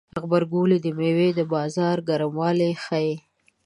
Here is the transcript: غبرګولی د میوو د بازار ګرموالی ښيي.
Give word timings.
غبرګولی 0.21 0.77
د 0.81 0.87
میوو 0.97 1.27
د 1.37 1.41
بازار 1.53 1.97
ګرموالی 2.07 2.71
ښيي. 2.83 3.13